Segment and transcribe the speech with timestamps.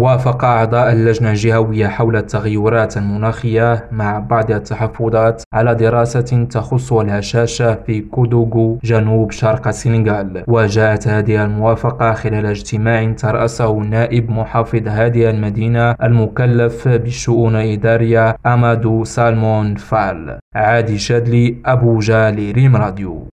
[0.00, 8.00] وافق أعضاء اللجنة الجهوية حول التغيرات المناخية مع بعض التحفظات على دراسة تخص الهشاشة في
[8.00, 10.44] كيدوغو جنوب شرق السنغال.
[10.48, 19.74] وجاءت هذه الموافقة خلال اجتماع ترأسه نائب محافظ هذه المدينة المكلف بالشؤون الإدارية أمادو سالمون
[19.74, 20.38] فال.
[20.54, 23.28] عادي شادلي أبو جالي ريم راديو.